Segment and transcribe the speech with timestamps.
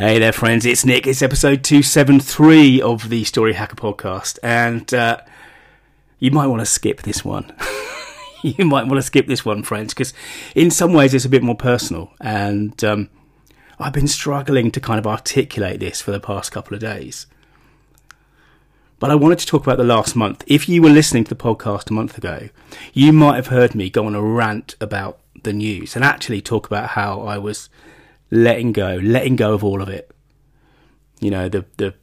[0.00, 0.64] Hey there, friends.
[0.64, 1.06] It's Nick.
[1.06, 4.38] It's episode 273 of the Story Hacker podcast.
[4.42, 5.20] And uh,
[6.18, 7.52] you might want to skip this one.
[8.42, 10.14] you might want to skip this one, friends, because
[10.54, 12.14] in some ways it's a bit more personal.
[12.18, 13.10] And um,
[13.78, 17.26] I've been struggling to kind of articulate this for the past couple of days.
[19.00, 20.44] But I wanted to talk about the last month.
[20.46, 22.48] If you were listening to the podcast a month ago,
[22.94, 26.66] you might have heard me go on a rant about the news and actually talk
[26.66, 27.68] about how I was
[28.30, 30.10] letting go, letting go of all of it.
[31.20, 31.94] You know, the the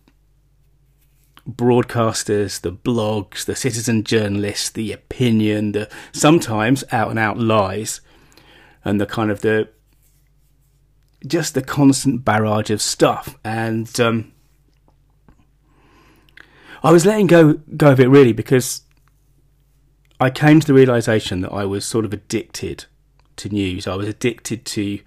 [1.50, 8.02] broadcasters, the blogs, the citizen journalists, the opinion, the sometimes out and out lies,
[8.84, 9.70] and the kind of the
[11.26, 13.38] just the constant barrage of stuff.
[13.44, 14.34] And um,
[16.84, 18.82] I was letting go go of it really because
[20.20, 22.86] I came to the realization that I was sort of addicted
[23.38, 23.88] to news.
[23.88, 25.00] I was addicted to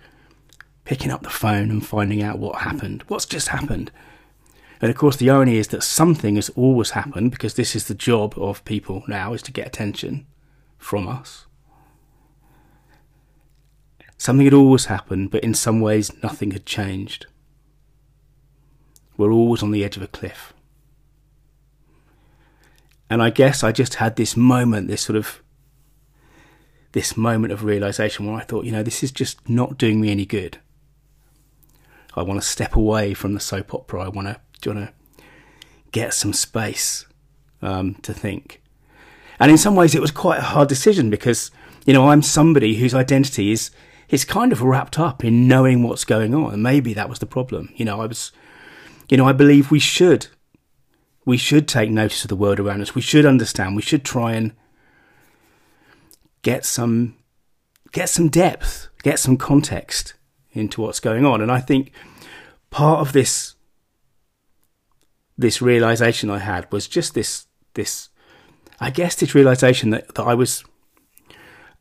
[0.90, 3.92] picking up the phone and finding out what happened, what's just happened.
[4.80, 7.94] And of course, the irony is that something has always happened because this is the
[7.94, 10.26] job of people now is to get attention
[10.78, 11.46] from us.
[14.18, 17.26] Something had always happened, but in some ways, nothing had changed.
[19.16, 20.52] We're always on the edge of a cliff.
[23.08, 25.40] And I guess I just had this moment, this sort of
[26.90, 30.10] this moment of realization where I thought, you know, this is just not doing me
[30.10, 30.58] any good.
[32.14, 34.04] I want to step away from the soap opera.
[34.04, 35.22] I want to, want to
[35.92, 37.06] get some space
[37.62, 38.62] um, to think.
[39.38, 41.50] And in some ways, it was quite a hard decision because,
[41.86, 43.70] you know, I'm somebody whose identity is
[44.10, 46.60] is kind of wrapped up in knowing what's going on.
[46.60, 47.72] Maybe that was the problem.
[47.76, 48.32] You know, I was,
[49.08, 50.26] you know, I believe we should,
[51.24, 52.94] we should take notice of the world around us.
[52.94, 53.76] We should understand.
[53.76, 54.52] We should try and
[56.42, 57.16] get some,
[57.92, 60.14] get some depth, get some context
[60.52, 61.40] into what's going on.
[61.40, 61.92] And I think
[62.70, 63.54] part of this
[65.36, 68.10] this realization I had was just this this
[68.78, 70.64] I guess this realization that, that I was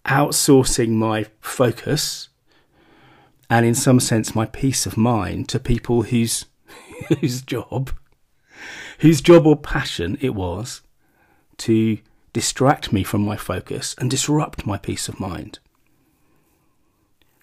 [0.05, 2.29] outsourcing my focus
[3.49, 6.45] and in some sense my peace of mind to people whose
[7.19, 7.91] whose job
[8.99, 10.81] whose job or passion it was
[11.57, 11.97] to
[12.33, 15.59] distract me from my focus and disrupt my peace of mind.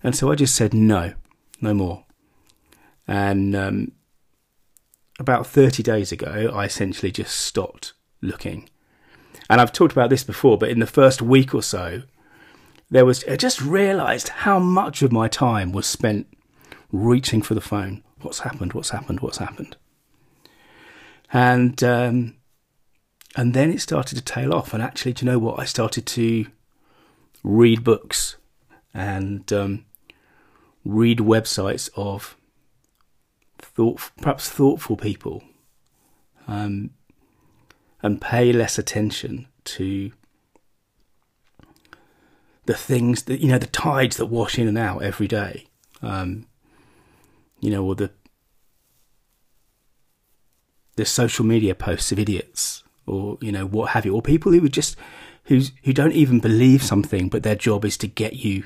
[0.02, 1.14] And so I just said, no,
[1.60, 2.04] no more.
[3.08, 3.92] And um,
[5.18, 8.68] about 30 days ago, I essentially just stopped looking.
[9.48, 12.02] And I've talked about this before, but in the first week or so,
[12.90, 16.26] there was, I just realized how much of my time was spent
[16.92, 18.02] reaching for the phone.
[18.20, 18.72] What's happened?
[18.72, 19.20] What's happened?
[19.20, 19.76] What's happened?
[21.32, 22.36] And, um,
[23.36, 24.72] and then it started to tail off.
[24.72, 25.58] And actually, do you know what?
[25.58, 26.46] I started to
[27.42, 28.36] read books
[28.96, 29.84] and um,
[30.82, 32.34] read websites of
[33.58, 35.44] thought, perhaps thoughtful people,
[36.48, 36.90] um,
[38.02, 40.12] and pay less attention to
[42.64, 45.66] the things that you know, the tides that wash in and out every day.
[46.00, 46.46] Um,
[47.60, 48.10] you know, or the
[50.96, 54.62] the social media posts of idiots, or you know, what have you, or people who
[54.62, 54.96] would just
[55.44, 58.64] who's who don't even believe something, but their job is to get you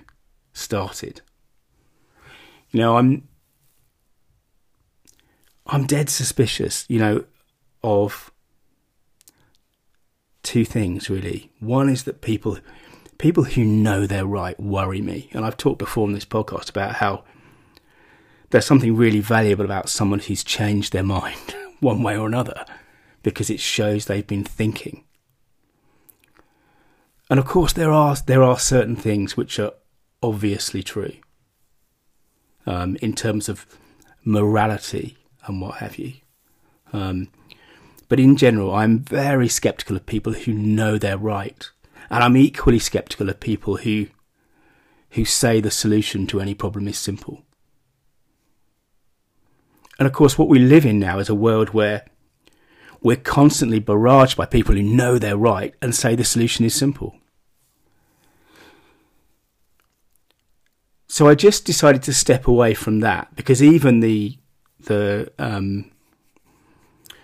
[0.52, 1.20] started.
[2.70, 3.28] You know, I'm
[5.66, 7.24] I'm dead suspicious, you know,
[7.82, 8.32] of
[10.42, 11.50] two things really.
[11.60, 12.58] One is that people
[13.18, 15.28] people who know they're right worry me.
[15.32, 17.24] And I've talked before on this podcast about how
[18.50, 22.64] there's something really valuable about someone who's changed their mind one way or another
[23.22, 25.04] because it shows they've been thinking.
[27.28, 29.72] And of course there are there are certain things which are
[30.22, 31.12] obviously true
[32.66, 33.66] um, in terms of
[34.24, 35.16] morality
[35.46, 36.14] and what have you.
[36.92, 37.28] Um,
[38.08, 41.70] but in general, I'm very skeptical of people who know they're right,
[42.10, 44.08] and I'm equally skeptical of people who
[45.10, 47.42] who say the solution to any problem is simple.
[49.98, 52.06] And of course, what we live in now is a world where
[53.02, 57.16] we're constantly barraged by people who know they're right and say the solution is simple.
[61.20, 64.38] So I just decided to step away from that because even the
[64.84, 65.90] the um,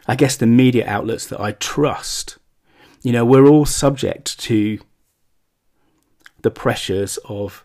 [0.06, 2.36] I guess the media outlets that I trust,
[3.02, 4.80] you know, we're all subject to
[6.42, 7.64] the pressures of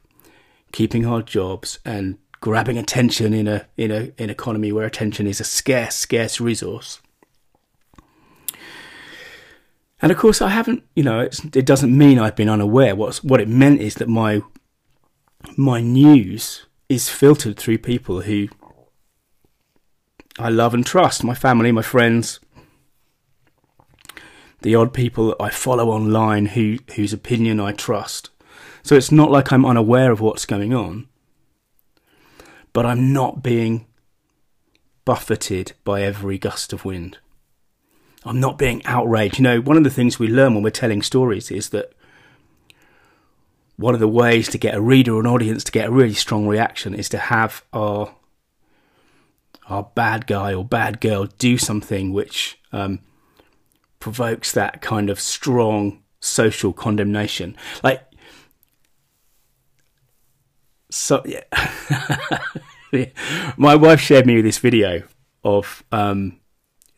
[0.72, 5.42] keeping our jobs and grabbing attention in a in a in economy where attention is
[5.42, 7.02] a scarce scarce resource.
[10.02, 12.96] And of course, I haven't, you know, it doesn't mean I've been unaware.
[12.96, 14.42] What's what it meant is that my
[15.58, 18.48] my news is filtered through people who
[20.40, 22.40] I love and trust my family, my friends,
[24.62, 28.30] the odd people that I follow online who, whose opinion I trust.
[28.84, 31.08] So it's not like I'm unaware of what's going on,
[32.74, 33.86] but I'm not being
[35.06, 37.18] buffeted by every gust of wind.
[38.24, 39.40] I'm not being outraged.
[39.40, 41.94] You know, one of the things we learn when we're telling stories is that
[43.82, 46.14] one of the ways to get a reader or an audience to get a really
[46.14, 48.16] strong reaction is to have our
[49.68, 53.00] our bad guy or bad girl do something which um,
[54.00, 57.56] provokes that kind of strong social condemnation.
[57.84, 58.04] Like,
[60.90, 61.44] so yeah.
[63.58, 65.04] My wife shared me this video
[65.44, 66.40] of um,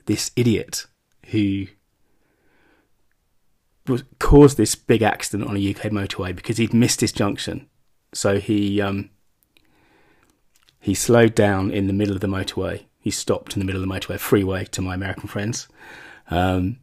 [0.06, 0.88] this idiot
[1.28, 1.68] who
[4.20, 7.68] caused this big accident on a UK motorway because he'd missed his junction.
[8.14, 9.10] So he um,
[10.80, 12.86] he slowed down in the middle of the motorway.
[13.00, 15.68] He stopped in the middle of the motorway, freeway to my American friends.
[16.30, 16.78] Um,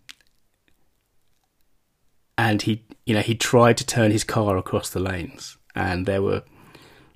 [2.36, 6.22] and he, you know, he tried to turn his car across the lanes, and there
[6.22, 6.42] were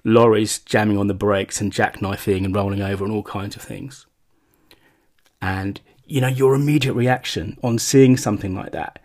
[0.05, 4.07] lorries jamming on the brakes and jackknifing and rolling over and all kinds of things.
[5.41, 8.99] And you know, your immediate reaction on seeing something like that,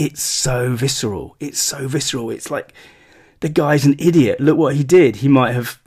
[0.00, 1.36] it's so visceral.
[1.40, 2.30] It's so visceral.
[2.30, 2.72] It's like
[3.40, 4.40] the guy's an idiot.
[4.40, 5.16] Look what he did.
[5.16, 5.80] He might have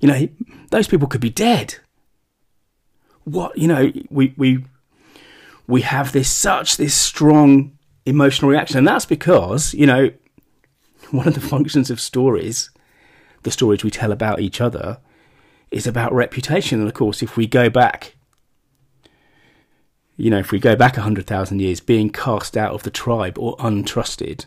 [0.00, 0.28] you know,
[0.70, 1.76] those people could be dead.
[3.24, 4.64] What you know, we we
[5.66, 10.10] we have this such this strong emotional reaction, and that's because you know
[11.10, 12.70] one of the functions of stories,
[13.44, 14.98] the stories we tell about each other,
[15.70, 16.80] is about reputation.
[16.80, 18.13] And of course, if we go back,
[20.16, 22.90] you know, if we go back a hundred thousand years, being cast out of the
[22.90, 24.46] tribe or untrusted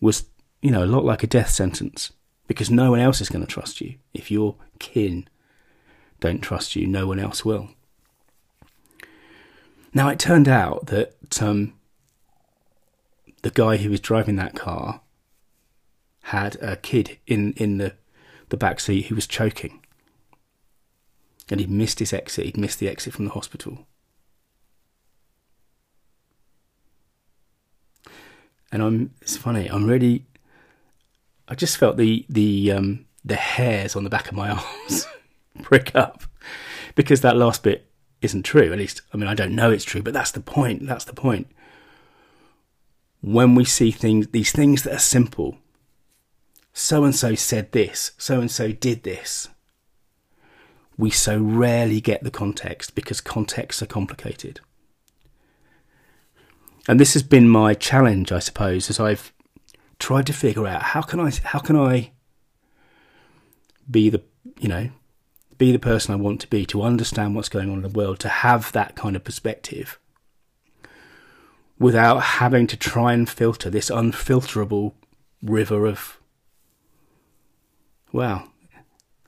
[0.00, 0.26] was,
[0.60, 2.12] you know, a lot like a death sentence
[2.46, 3.94] because no one else is going to trust you.
[4.12, 5.28] If your kin
[6.20, 7.70] don't trust you, no one else will.
[9.94, 11.74] Now, it turned out that um,
[13.42, 15.00] the guy who was driving that car
[16.24, 17.94] had a kid in, in the,
[18.48, 19.82] the back seat who was choking.
[21.50, 23.86] And he'd missed his exit, he'd missed the exit from the hospital.
[28.72, 30.24] And I'm, it's funny, I'm really
[31.52, 34.50] I just felt the the um, the hairs on the back of my
[34.88, 35.06] arms
[35.62, 36.24] prick up
[36.94, 37.90] because that last bit
[38.22, 38.72] isn't true.
[38.72, 40.86] At least, I mean, I don't know it's true, but that's the point.
[40.86, 41.48] That's the point.
[43.20, 45.58] When we see things, these things that are simple,
[46.72, 49.48] so and so said this, so and so did this,
[50.96, 54.60] we so rarely get the context because contexts are complicated.
[56.88, 59.32] And this has been my challenge, I suppose, as I've
[59.98, 62.10] tried to figure out how can I how can I
[63.88, 64.22] be the
[64.58, 64.90] you know
[65.58, 68.18] be the person I want to be to understand what's going on in the world
[68.20, 70.00] to have that kind of perspective
[71.78, 74.94] without having to try and filter this unfilterable
[75.40, 76.18] river of
[78.12, 78.48] well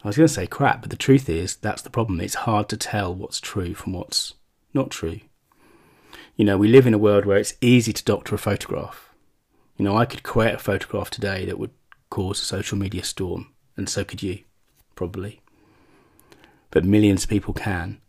[0.03, 2.21] I was going to say crap but the truth is that's the problem.
[2.21, 4.35] It's hard to tell what's true from what's
[4.73, 5.21] not true
[6.37, 9.15] you know we live in a world where it's easy to doctor a photograph
[9.77, 11.73] you know, I could create a photograph today that would
[12.11, 14.41] cause a social media storm, and so could you,
[14.95, 15.41] probably.
[16.71, 18.01] But millions of people can.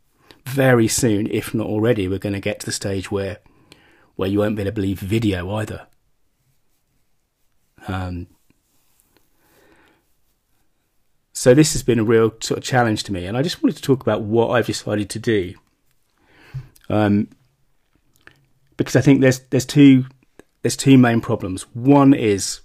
[0.45, 3.39] Very soon, if not already, we're going to get to the stage where,
[4.15, 5.87] where you won't be able to believe video either.
[7.87, 8.27] Um,
[11.33, 13.77] so this has been a real sort of challenge to me, and I just wanted
[13.77, 15.55] to talk about what I've decided to do.
[16.89, 17.29] Um,
[18.77, 20.05] because I think there's there's two
[20.61, 21.63] there's two main problems.
[21.73, 22.61] One is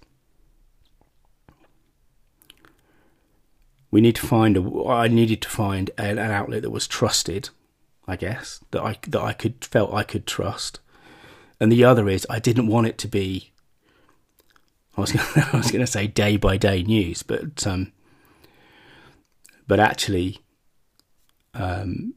[3.91, 7.51] we need to find a, I needed to find an, an, outlet that was trusted,
[8.07, 10.81] I guess that I that I could felt I could trust,
[11.59, 13.53] and the other is I didn't want it to be.
[14.97, 17.93] I was gonna, I was going to say day by day news, but um,
[19.67, 20.39] but actually,
[21.55, 22.15] um,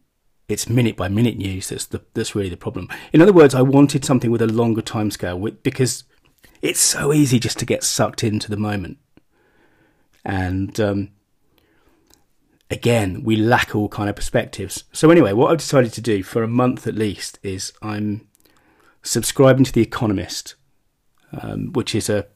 [0.50, 2.90] it's minute by minute news that's the, that's really the problem.
[3.12, 6.04] In other words, I wanted something with a longer timescale because
[6.62, 8.98] it's so easy just to get sucked into the moment,
[10.24, 11.10] and um,
[12.70, 14.84] again, we lack all kind of perspectives.
[14.92, 18.28] So anyway, what I've decided to do for a month at least is I'm
[19.02, 20.56] subscribing to the Economist,
[21.32, 22.28] um, which is a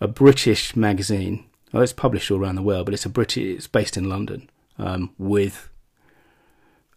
[0.00, 1.44] a British magazine.
[1.72, 3.44] Well, it's published all around the world, but it's a British.
[3.44, 5.69] It's based in London um, with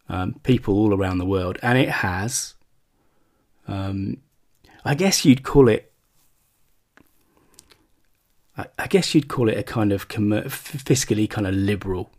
[0.10, 2.56] um, people all around the world, and it has,
[3.68, 4.18] um,
[4.84, 5.92] I guess you'd call it.
[8.58, 12.12] I, I guess you'd call it a kind of fiscally kind of liberal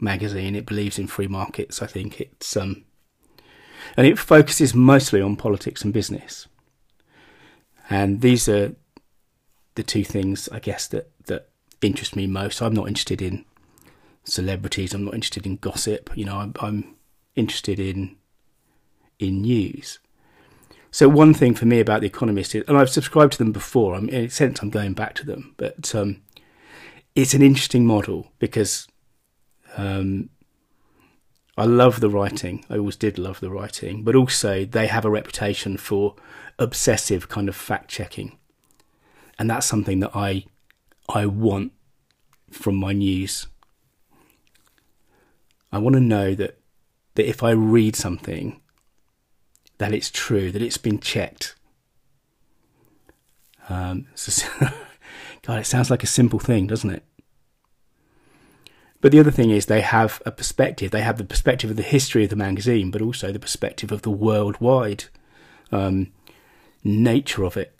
[0.00, 0.54] magazine.
[0.54, 1.82] It believes in free markets.
[1.82, 2.84] I think it's um,
[3.96, 6.46] and it focuses mostly on politics and business.
[7.90, 8.74] And these are
[9.74, 11.48] the two things, I guess, that that
[11.80, 12.60] interest me most.
[12.60, 13.44] I'm not interested in
[14.30, 14.94] celebrities.
[14.94, 16.10] I'm not interested in gossip.
[16.14, 16.96] You know, I'm, I'm
[17.34, 18.16] interested in
[19.18, 19.98] in news.
[20.90, 23.94] So one thing for me about the Economist is, and I've subscribed to them before.
[23.94, 26.22] I'm in a sense I'm going back to them, but um,
[27.14, 28.88] it's an interesting model because
[29.76, 30.30] um,
[31.56, 32.64] I love the writing.
[32.70, 36.14] I always did love the writing, but also they have a reputation for
[36.58, 38.38] obsessive kind of fact checking,
[39.38, 40.44] and that's something that I
[41.08, 41.72] I want
[42.50, 43.46] from my news.
[45.70, 46.58] I want to know that
[47.14, 48.60] that if I read something
[49.78, 51.54] that it's true, that it's been checked.
[53.68, 54.46] Um, so,
[55.42, 57.02] God, it sounds like a simple thing, doesn't it?
[59.00, 60.90] But the other thing is they have a perspective.
[60.90, 64.02] They have the perspective of the history of the magazine, but also the perspective of
[64.02, 65.04] the worldwide
[65.70, 66.12] um,
[66.82, 67.76] nature of it.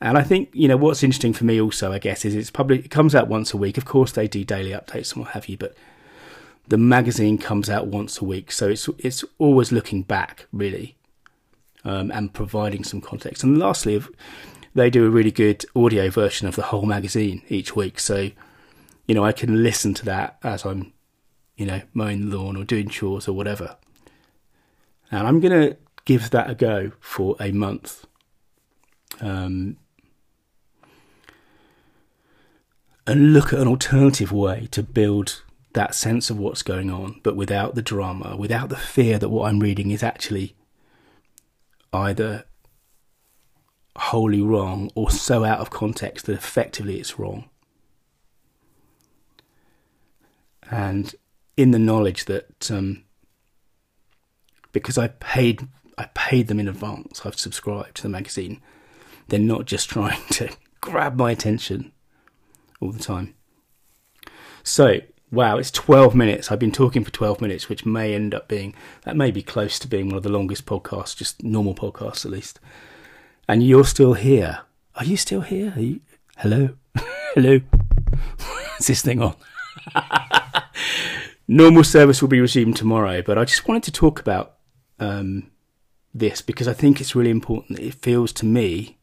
[0.00, 2.84] And I think you know what's interesting for me also, I guess, is it's public.
[2.84, 3.78] It comes out once a week.
[3.78, 5.74] Of course, they do daily updates and what have you, but
[6.68, 10.96] the magazine comes out once a week, so it's it's always looking back, really
[11.86, 13.44] um, and providing some context.
[13.44, 14.02] And lastly,
[14.74, 18.00] they do a really good audio version of the whole magazine each week.
[18.00, 18.30] So,
[19.06, 20.92] you know, I can listen to that as I'm,
[21.56, 23.76] you know, mowing the lawn or doing chores or whatever.
[25.12, 28.04] And I'm to give that a go for a month.
[29.20, 29.76] Um,
[33.06, 35.42] and look at an alternative way to build
[35.76, 39.46] that sense of what's going on, but without the drama, without the fear that what
[39.46, 40.56] I'm reading is actually
[41.92, 42.44] either
[43.94, 47.50] wholly wrong or so out of context that effectively it's wrong.
[50.70, 51.14] And
[51.58, 53.04] in the knowledge that um,
[54.72, 55.68] because I paid
[55.98, 58.62] I paid them in advance, I've subscribed to the magazine.
[59.28, 60.48] They're not just trying to
[60.80, 61.92] grab my attention
[62.80, 63.34] all the time.
[64.62, 65.00] So
[65.36, 66.50] wow, it's 12 minutes.
[66.50, 69.78] I've been talking for 12 minutes, which may end up being, that may be close
[69.78, 72.58] to being one of the longest podcasts, just normal podcasts at least.
[73.46, 74.60] And you're still here.
[74.94, 75.74] Are you still here?
[75.76, 76.00] You,
[76.38, 76.70] hello?
[77.34, 77.60] hello?
[78.80, 79.36] Is this thing on?
[81.48, 84.54] normal service will be resumed tomorrow, but I just wanted to talk about
[84.98, 85.50] um,
[86.14, 87.78] this because I think it's really important.
[87.78, 88.96] It feels to me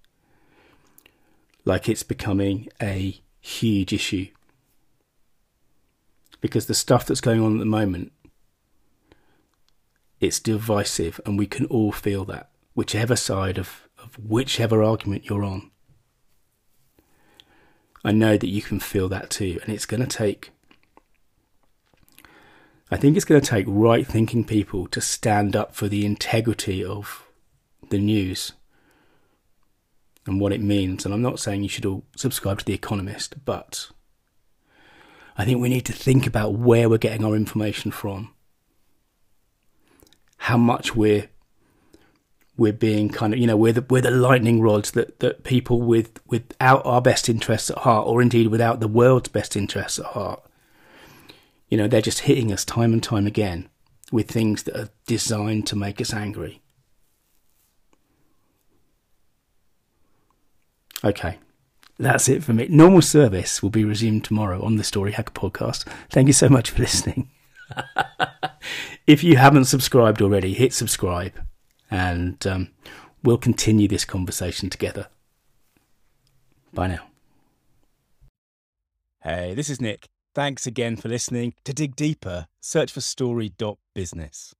[1.63, 4.29] like it's becoming a huge issue
[6.43, 8.11] because the stuff that's going on at the moment
[10.19, 15.43] it's divisive and we can all feel that whichever side of, of whichever argument you're
[15.43, 15.71] on.
[18.03, 20.51] I know that you can feel that too and it's going to take
[22.91, 26.83] i think it's going to take right thinking people to stand up for the integrity
[26.83, 27.25] of
[27.89, 28.51] the news
[30.25, 31.05] and what it means.
[31.05, 33.92] And i'm not saying you should all subscribe to the economist but
[35.37, 38.33] I think we need to think about where we're getting our information from,
[40.37, 41.29] how much we're
[42.55, 45.81] we're being kind of you know we're the we're the lightning rods that that people
[45.81, 50.05] with without our best interests at heart, or indeed without the world's best interests at
[50.05, 50.43] heart,
[51.67, 53.69] you know they're just hitting us time and time again
[54.11, 56.61] with things that are designed to make us angry.
[61.03, 61.37] Okay,
[61.97, 62.67] that's it for me.
[62.69, 65.85] Normal service will be resumed tomorrow on the Story Hacker podcast.
[66.09, 67.29] Thank you so much for listening.
[69.07, 71.33] if you haven't subscribed already, hit subscribe
[71.91, 72.69] and um,
[73.23, 75.07] we'll continue this conversation together.
[76.73, 77.07] Bye now.
[79.21, 80.09] Hey, this is Nick.
[80.35, 81.53] Thanks again for listening.
[81.63, 84.55] To dig deeper, search for story.business.